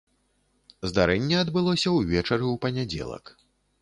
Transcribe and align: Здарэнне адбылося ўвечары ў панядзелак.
Здарэнне 0.91 1.37
адбылося 1.41 1.93
ўвечары 1.99 2.45
ў 2.53 2.59
панядзелак. 2.65 3.25